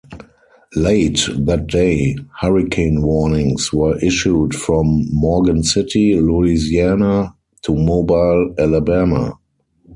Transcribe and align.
Late 0.75 1.29
that 1.37 1.67
day, 1.67 2.15
hurricane 2.39 3.03
warnings 3.03 3.71
were 3.71 3.99
issued 4.03 4.55
from 4.55 5.05
Morgan 5.13 5.61
City, 5.61 6.19
Louisiana, 6.19 7.35
to 7.61 7.75
Mobile, 7.75 8.55
Alabama. 8.57 9.37